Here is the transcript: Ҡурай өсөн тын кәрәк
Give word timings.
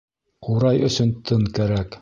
Ҡурай 0.47 0.81
өсөн 0.89 1.15
тын 1.31 1.49
кәрәк 1.61 1.89